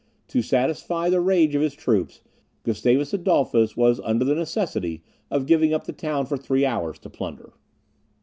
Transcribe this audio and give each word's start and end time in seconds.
To 0.29 0.41
satisfy 0.41 1.11
the 1.11 1.21
rage 1.21 1.53
of 1.53 1.61
his 1.61 1.75
troops, 1.75 2.23
Gustavus 2.63 3.13
Adolphus 3.13 3.77
was 3.77 3.99
under 3.99 4.25
the 4.25 4.33
necessity 4.33 5.03
of 5.29 5.45
giving 5.45 5.75
up 5.75 5.83
the 5.83 5.93
town 5.93 6.25
for 6.25 6.37
three 6.37 6.65
hours 6.65 6.97
to 7.01 7.09
plunder. 7.11 7.53